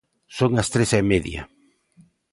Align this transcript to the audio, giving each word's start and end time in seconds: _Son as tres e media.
_Son 0.37 0.51
as 0.61 0.71
tres 0.73 0.91
e 0.99 1.01
media. 1.11 1.41